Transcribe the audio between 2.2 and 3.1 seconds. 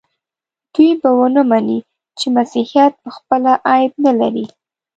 مسیحیت